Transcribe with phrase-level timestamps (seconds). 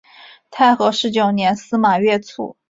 [0.49, 2.57] 太和十九年司马跃卒。